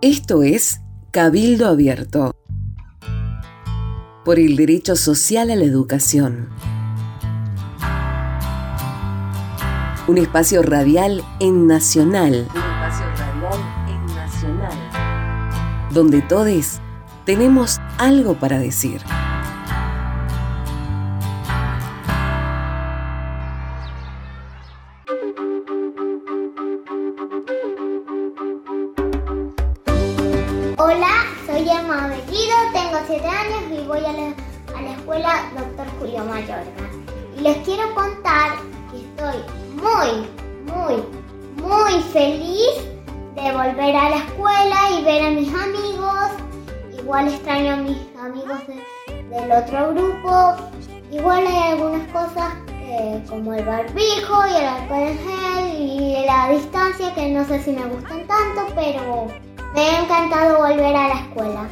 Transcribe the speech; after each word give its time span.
Esto 0.00 0.44
es 0.44 0.80
Cabildo 1.10 1.66
Abierto 1.66 2.30
por 4.24 4.38
el 4.38 4.54
derecho 4.54 4.94
social 4.94 5.50
a 5.50 5.56
la 5.56 5.64
educación. 5.64 6.50
Un 10.06 10.18
espacio 10.18 10.62
radial 10.62 11.24
en 11.40 11.66
Nacional. 11.66 12.46
Un 12.54 12.60
espacio 12.60 13.06
radial 13.16 13.60
en 13.88 14.06
Nacional. 14.14 15.88
Donde 15.92 16.22
todos 16.22 16.78
tenemos 17.24 17.80
algo 17.98 18.34
para 18.34 18.60
decir. 18.60 19.00
Hola, 30.90 31.26
soy 31.44 31.68
Emma 31.68 32.06
Bellido, 32.06 32.56
tengo 32.72 32.98
7 33.06 33.26
años 33.26 33.60
y 33.70 33.86
voy 33.86 33.98
a 33.98 34.10
la, 34.10 34.90
escuela 34.96 35.42
Dr. 35.54 35.86
Julio 35.98 36.24
Mayorga. 36.24 36.64
Y 37.36 37.42
les 37.42 37.58
quiero 37.58 37.94
contar 37.94 38.52
que 38.90 39.00
estoy 39.00 39.44
muy, 39.74 40.26
muy, 40.64 41.04
muy 41.62 42.02
feliz 42.04 42.88
de 43.34 43.52
volver 43.52 43.96
a 43.96 44.08
la 44.08 44.16
escuela 44.16 44.90
y 44.98 45.04
ver 45.04 45.26
a 45.26 45.30
mis 45.30 45.52
amigos. 45.52 46.30
Igual 46.98 47.28
extraño 47.28 47.74
a 47.74 47.76
mis 47.76 47.98
amigos 48.18 48.58
de- 48.66 49.22
del 49.24 49.52
otro 49.52 49.90
grupo. 49.92 50.56
Igual 51.12 51.46
hay 51.48 51.72
algunas 51.72 52.08
cosas 52.08 52.54
que- 52.66 53.22
como 53.28 53.52
el 53.52 53.62
barbijo 53.66 54.46
y 54.46 54.56
el 54.56 54.64
alcohol 54.66 55.02
en 55.02 55.18
gel 55.18 55.80
y 55.82 56.24
la 56.24 56.48
distancia 56.48 57.14
que 57.14 57.28
no 57.28 57.44
sé 57.44 57.62
si 57.62 57.72
me 57.72 57.84
gustan 57.88 58.26
tanto, 58.26 58.72
pero 58.74 59.28
me 59.74 59.80
ha 59.80 60.02
encantado 60.02 60.58
volver 60.58 60.96
a 60.96 61.08
la 61.08 61.20
escuela. 61.20 61.68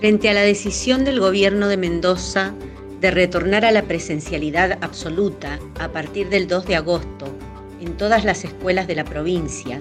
Frente 0.00 0.30
a 0.30 0.34
la 0.34 0.42
decisión 0.42 1.04
del 1.04 1.20
gobierno 1.20 1.68
de 1.68 1.76
Mendoza 1.76 2.54
de 3.00 3.10
retornar 3.10 3.64
a 3.64 3.70
la 3.70 3.82
presencialidad 3.82 4.78
absoluta 4.82 5.58
a 5.78 5.88
partir 5.88 6.28
del 6.28 6.48
2 6.48 6.66
de 6.66 6.76
agosto 6.76 7.26
en 7.80 7.96
todas 7.96 8.24
las 8.24 8.44
escuelas 8.44 8.86
de 8.86 8.94
la 8.94 9.04
provincia, 9.04 9.78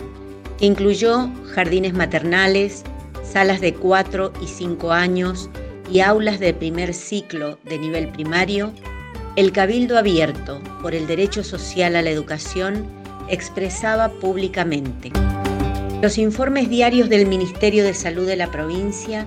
que 0.57 0.65
incluyó 0.65 1.29
jardines 1.53 1.93
maternales, 1.93 2.83
salas 3.23 3.61
de 3.61 3.73
4 3.73 4.33
y 4.41 4.47
5 4.47 4.91
años 4.91 5.49
y 5.91 6.01
aulas 6.01 6.39
de 6.39 6.53
primer 6.53 6.93
ciclo 6.93 7.57
de 7.63 7.77
nivel 7.77 8.09
primario, 8.09 8.71
el 9.35 9.51
Cabildo 9.51 9.97
Abierto 9.97 10.59
por 10.81 10.93
el 10.93 11.07
Derecho 11.07 11.43
Social 11.43 11.95
a 11.95 12.01
la 12.01 12.09
Educación 12.09 12.98
expresaba 13.29 14.09
públicamente. 14.09 15.11
Los 16.01 16.17
informes 16.17 16.69
diarios 16.69 17.09
del 17.09 17.25
Ministerio 17.25 17.83
de 17.83 17.93
Salud 17.93 18.25
de 18.25 18.35
la 18.35 18.51
provincia 18.51 19.25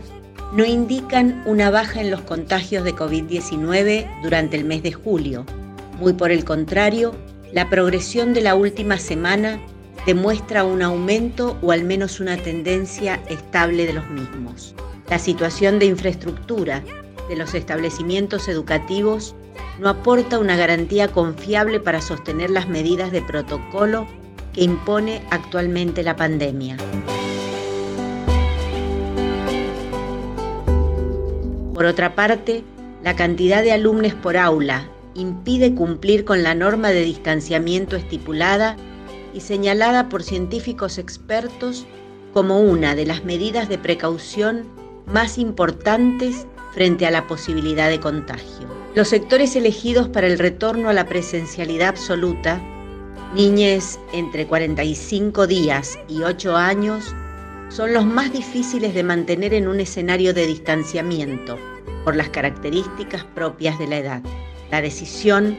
no 0.52 0.64
indican 0.64 1.42
una 1.46 1.70
baja 1.70 2.00
en 2.00 2.10
los 2.10 2.22
contagios 2.22 2.84
de 2.84 2.94
COVID-19 2.94 4.22
durante 4.22 4.56
el 4.56 4.64
mes 4.64 4.82
de 4.82 4.92
julio. 4.92 5.46
Muy 5.98 6.12
por 6.12 6.30
el 6.30 6.44
contrario, 6.44 7.14
la 7.52 7.68
progresión 7.68 8.34
de 8.34 8.40
la 8.40 8.54
última 8.54 8.98
semana 8.98 9.60
demuestra 10.06 10.64
un 10.64 10.82
aumento 10.82 11.56
o 11.62 11.72
al 11.72 11.84
menos 11.84 12.20
una 12.20 12.36
tendencia 12.36 13.22
estable 13.28 13.86
de 13.86 13.92
los 13.92 14.08
mismos. 14.10 14.74
La 15.08 15.18
situación 15.18 15.78
de 15.78 15.86
infraestructura 15.86 16.82
de 17.28 17.36
los 17.36 17.54
establecimientos 17.54 18.48
educativos 18.48 19.34
no 19.78 19.88
aporta 19.88 20.38
una 20.38 20.56
garantía 20.56 21.08
confiable 21.08 21.80
para 21.80 22.00
sostener 22.00 22.50
las 22.50 22.68
medidas 22.68 23.12
de 23.12 23.22
protocolo 23.22 24.06
que 24.52 24.64
impone 24.64 25.22
actualmente 25.30 26.02
la 26.02 26.16
pandemia. 26.16 26.76
Por 31.74 31.86
otra 31.86 32.14
parte, 32.14 32.64
la 33.02 33.16
cantidad 33.16 33.62
de 33.62 33.72
alumnos 33.72 34.14
por 34.14 34.36
aula 34.36 34.88
impide 35.14 35.74
cumplir 35.74 36.24
con 36.24 36.42
la 36.42 36.54
norma 36.54 36.90
de 36.90 37.02
distanciamiento 37.02 37.96
estipulada 37.96 38.76
y 39.34 39.40
señalada 39.40 40.08
por 40.08 40.22
científicos 40.22 40.98
expertos 40.98 41.86
como 42.32 42.60
una 42.60 42.94
de 42.94 43.06
las 43.06 43.24
medidas 43.24 43.68
de 43.68 43.78
precaución 43.78 44.64
más 45.06 45.38
importantes 45.38 46.46
frente 46.72 47.06
a 47.06 47.10
la 47.10 47.26
posibilidad 47.26 47.88
de 47.88 48.00
contagio. 48.00 48.81
Los 48.94 49.08
sectores 49.08 49.56
elegidos 49.56 50.08
para 50.08 50.26
el 50.26 50.38
retorno 50.38 50.90
a 50.90 50.92
la 50.92 51.06
presencialidad 51.06 51.88
absoluta, 51.88 52.60
niñes 53.34 53.98
entre 54.12 54.46
45 54.46 55.46
días 55.46 55.98
y 56.08 56.22
8 56.24 56.54
años, 56.58 57.14
son 57.70 57.94
los 57.94 58.04
más 58.04 58.34
difíciles 58.34 58.92
de 58.92 59.02
mantener 59.02 59.54
en 59.54 59.66
un 59.66 59.80
escenario 59.80 60.34
de 60.34 60.46
distanciamiento 60.46 61.58
por 62.04 62.16
las 62.16 62.28
características 62.28 63.24
propias 63.34 63.78
de 63.78 63.86
la 63.86 63.96
edad. 63.96 64.22
La 64.70 64.82
decisión, 64.82 65.56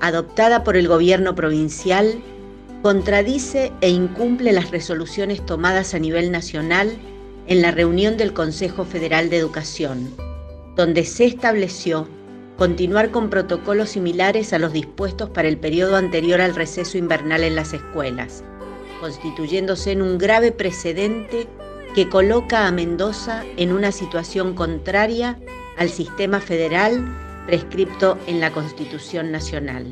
adoptada 0.00 0.62
por 0.62 0.76
el 0.76 0.86
gobierno 0.86 1.34
provincial, 1.34 2.14
contradice 2.82 3.72
e 3.80 3.88
incumple 3.88 4.52
las 4.52 4.70
resoluciones 4.70 5.44
tomadas 5.44 5.92
a 5.92 5.98
nivel 5.98 6.30
nacional 6.30 6.96
en 7.48 7.62
la 7.62 7.72
reunión 7.72 8.16
del 8.16 8.32
Consejo 8.32 8.84
Federal 8.84 9.28
de 9.28 9.38
Educación, 9.38 10.14
donde 10.76 11.04
se 11.04 11.24
estableció 11.24 12.06
continuar 12.56 13.10
con 13.10 13.28
protocolos 13.28 13.90
similares 13.90 14.52
a 14.52 14.58
los 14.58 14.72
dispuestos 14.72 15.30
para 15.30 15.48
el 15.48 15.58
periodo 15.58 15.96
anterior 15.96 16.40
al 16.40 16.54
receso 16.54 16.96
invernal 16.96 17.44
en 17.44 17.54
las 17.54 17.72
escuelas, 17.74 18.42
constituyéndose 19.00 19.92
en 19.92 20.02
un 20.02 20.18
grave 20.18 20.52
precedente 20.52 21.46
que 21.94 22.08
coloca 22.08 22.66
a 22.66 22.72
Mendoza 22.72 23.44
en 23.56 23.72
una 23.72 23.92
situación 23.92 24.54
contraria 24.54 25.38
al 25.78 25.90
sistema 25.90 26.40
federal 26.40 27.04
prescripto 27.46 28.18
en 28.26 28.40
la 28.40 28.50
Constitución 28.50 29.30
Nacional. 29.30 29.86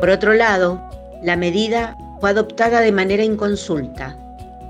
Por 0.00 0.10
otro 0.10 0.34
lado, 0.34 0.82
la 1.22 1.36
medida 1.36 1.96
fue 2.20 2.30
adoptada 2.30 2.80
de 2.80 2.90
manera 2.90 3.22
inconsulta, 3.22 4.18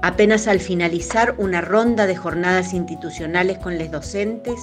apenas 0.02 0.48
al 0.48 0.58
finalizar 0.58 1.34
una 1.38 1.60
ronda 1.60 2.06
de 2.06 2.16
jornadas 2.16 2.74
institucionales 2.74 3.58
con 3.58 3.78
los 3.78 3.90
docentes, 3.90 4.60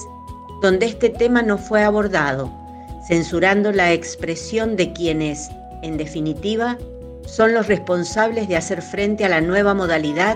donde 0.61 0.85
este 0.85 1.09
tema 1.09 1.41
no 1.41 1.57
fue 1.57 1.83
abordado, 1.83 2.53
censurando 3.07 3.71
la 3.71 3.93
expresión 3.93 4.75
de 4.75 4.91
quienes, 4.91 5.49
en 5.81 5.97
definitiva, 5.97 6.77
son 7.25 7.53
los 7.53 7.67
responsables 7.67 8.49
de 8.49 8.57
hacer 8.57 8.81
frente 8.81 9.23
a 9.23 9.29
la 9.29 9.39
nueva 9.39 9.73
modalidad 9.73 10.35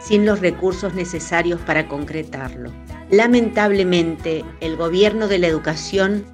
sin 0.00 0.26
los 0.26 0.40
recursos 0.40 0.92
necesarios 0.94 1.60
para 1.62 1.88
concretarlo. 1.88 2.70
Lamentablemente, 3.10 4.44
el 4.60 4.76
gobierno 4.76 5.28
de 5.28 5.38
la 5.38 5.46
educación 5.46 6.26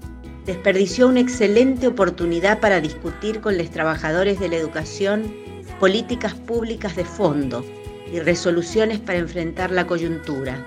desperdició 0.45 1.07
una 1.09 1.21
excelente 1.21 1.87
oportunidad 1.87 2.59
para 2.59 2.81
discutir 2.81 3.41
con 3.41 3.59
los 3.59 3.71
trabajadores 3.71 4.41
de 4.41 4.49
la 4.49 4.57
educación 4.57 5.33
políticas 5.79 6.35
públicas 6.35 6.97
de 6.97 7.05
fondo 7.05 7.65
y 8.13 8.21
resoluciones 8.21 8.99
para 8.99 9.19
enfrentar 9.19 9.71
la 9.71 9.87
coyuntura, 9.87 10.65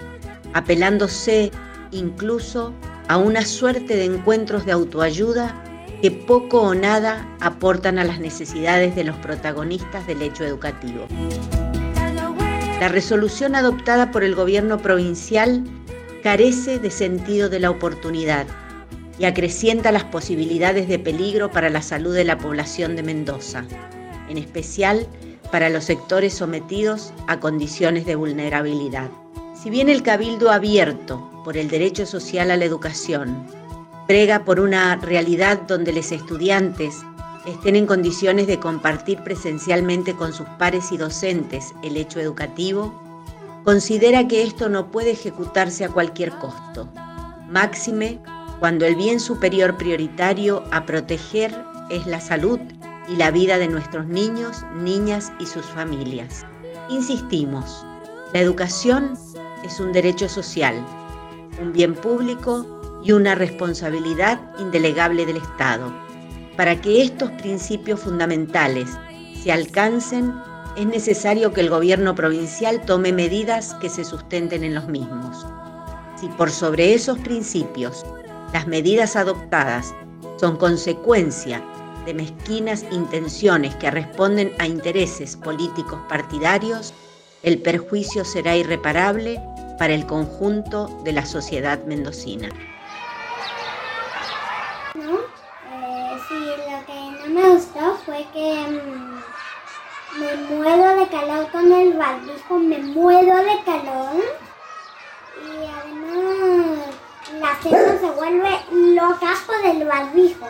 apelándose 0.54 1.52
incluso 1.92 2.74
a 3.08 3.18
una 3.18 3.46
suerte 3.46 3.96
de 3.96 4.06
encuentros 4.06 4.66
de 4.66 4.72
autoayuda 4.72 5.64
que 6.02 6.12
poco 6.12 6.62
o 6.62 6.74
nada 6.74 7.28
aportan 7.40 8.00
a 8.00 8.04
las 8.04 8.20
necesidades 8.20 8.96
de 8.96 9.04
los 9.04 9.16
protagonistas 9.18 10.08
del 10.08 10.22
hecho 10.22 10.44
educativo. 10.44 11.08
La 12.80 12.88
resolución 12.88 13.56
adoptada 13.56 14.10
por 14.10 14.24
el 14.24 14.34
gobierno 14.34 14.80
provincial 14.80 15.64
carece 16.24 16.80
de 16.80 16.90
sentido 16.90 17.50
de 17.50 17.60
la 17.60 17.70
oportunidad 17.70 18.48
y 19.20 19.26
acrecienta 19.26 19.92
las 19.92 20.04
posibilidades 20.06 20.88
de 20.88 20.98
peligro 20.98 21.52
para 21.52 21.70
la 21.70 21.84
salud 21.84 22.16
de 22.16 22.24
la 22.24 22.40
población 22.40 22.96
de 22.96 23.04
Mendoza, 23.04 23.66
en 24.30 24.40
especial 24.40 25.06
para 25.52 25.70
los 25.70 25.86
sectores 25.86 26.34
sometidos 26.34 27.14
a 27.28 27.40
condiciones 27.40 28.06
de 28.06 28.16
vulnerabilidad. 28.16 29.10
Si 29.54 29.70
bien 29.70 29.90
el 29.90 30.02
Cabildo 30.02 30.50
abierto 30.52 31.30
por 31.44 31.58
el 31.58 31.70
derecho 31.70 32.06
social 32.06 32.52
a 32.52 32.58
la 32.58 32.66
educación 32.66 33.46
prega 34.08 34.44
por 34.44 34.60
una 34.60 34.96
realidad 34.96 35.62
donde 35.68 35.94
los 35.94 36.12
estudiantes 36.12 37.02
estén 37.46 37.76
en 37.76 37.86
condiciones 37.86 38.48
de 38.48 38.60
compartir 38.60 39.24
presencialmente 39.24 40.16
con 40.16 40.34
sus 40.34 40.48
pares 40.58 40.92
y 40.92 40.98
docentes 40.98 41.74
el 41.84 41.98
hecho 41.98 42.20
educativo, 42.20 42.94
considera 43.64 44.28
que 44.28 44.44
esto 44.44 44.70
no 44.70 44.92
puede 44.92 45.12
ejecutarse 45.12 45.86
a 45.86 45.90
cualquier 45.90 46.32
costo, 46.32 46.88
máxime 47.48 48.20
cuando 48.60 48.86
el 48.86 48.96
bien 48.96 49.20
superior 49.20 49.78
prioritario 49.78 50.64
a 50.72 50.86
proteger 50.86 51.56
es 51.90 52.06
la 52.06 52.22
salud 52.22 52.60
y 53.12 53.18
la 53.18 53.30
vida 53.30 53.58
de 53.58 53.68
nuestros 53.68 54.08
niños, 54.08 54.64
niñas 54.78 55.34
y 55.38 55.46
sus 55.46 55.66
familias. 55.66 56.46
Insistimos, 56.90 57.86
la 58.34 58.40
educación 58.40 59.18
es 59.66 59.82
un 59.82 59.92
derecho 59.92 60.30
social, 60.30 60.76
un 61.62 61.74
bien 61.74 61.94
público 61.94 63.02
y 63.04 63.12
una 63.12 63.36
responsabilidad 63.36 64.40
indelegable 64.60 65.26
del 65.26 65.38
Estado. 65.38 65.92
Para 66.56 66.80
que 66.80 67.02
estos 67.02 67.30
principios 67.32 68.00
fundamentales 68.00 68.90
se 69.44 69.52
alcancen, 69.52 70.34
es 70.78 70.86
necesario 70.86 71.52
que 71.52 71.62
el 71.62 71.70
gobierno 71.70 72.16
provincial 72.16 72.80
tome 72.86 73.12
medidas 73.12 73.74
que 73.82 73.90
se 73.90 74.06
sustenten 74.06 74.64
en 74.64 74.74
los 74.74 74.88
mismos. 74.88 75.46
Si 76.16 76.30
por 76.30 76.50
sobre 76.50 76.94
esos 76.94 77.20
principios 77.20 78.06
las 78.54 78.68
medidas 78.68 79.18
adoptadas 79.18 79.94
son 80.40 80.56
consecuencia 80.56 81.62
de 82.06 82.14
mezquinas 82.14 82.86
intenciones 82.92 83.76
que 83.76 83.92
responden 83.92 84.54
a 84.60 84.68
intereses 84.68 85.36
políticos 85.36 86.00
partidarios, 86.10 86.94
el 87.44 87.62
perjuicio 87.62 88.24
será 88.24 88.56
irreparable 88.56 89.42
para 89.80 89.94
el 89.94 90.06
conjunto 90.06 90.88
de 91.04 91.12
la 91.12 91.26
sociedad 91.26 91.84
mendocina. 91.86 92.50
No, 94.94 95.20
eh, 95.72 96.18
sí, 96.28 96.36
lo 96.36 96.86
que 96.86 97.28
no 97.28 97.42
me 97.42 97.56
gustó 97.56 97.98
fue 98.06 98.26
que 98.32 98.68
mm, 98.68 100.20
me 100.20 100.36
muero 100.56 101.00
de 101.00 101.08
calor 101.08 101.50
con 101.52 101.72
el 101.72 101.94
barbijo, 101.94 102.60
me 102.60 102.78
muero 102.78 103.38
de 103.38 103.64
calor. 103.66 104.24
Y 105.42 105.66
además 105.66 106.88
la 107.40 107.56
gente 107.56 108.00
se 108.00 108.12
vuelve 108.12 108.60
loca 108.94 109.34
por 109.48 109.66
el 109.66 109.88
barbijo, 109.88 110.48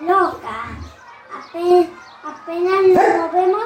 loca. 0.00 0.83
Apenas, 1.54 2.82
nos 2.82 3.32
vemos 3.32 3.64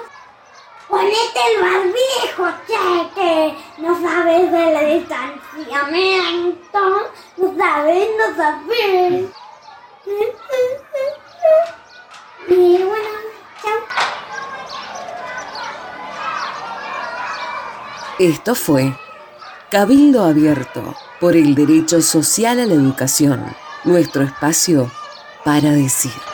Ponete 0.89 1.41
el 1.55 1.63
barbijo, 1.63 2.45
che, 2.67 3.55
no 3.79 3.99
sabes 4.01 4.51
del 4.51 5.01
distanciamiento. 5.01 7.11
No 7.37 7.55
sabes, 7.59 8.09
no 8.17 8.37
sabes. 8.37 9.27
Y 12.49 12.83
bueno, 12.85 13.11
chao. 13.63 13.81
Esto 18.19 18.55
fue 18.55 18.99
Cabildo 19.71 20.25
Abierto 20.25 20.95
por 21.21 21.37
el 21.37 21.55
Derecho 21.55 22.01
Social 22.01 22.61
a 22.61 22.67
la 22.67 22.73
Educación, 22.73 23.55
nuestro 23.85 24.23
espacio 24.23 24.91
para 25.45 25.73
decir. 25.73 26.28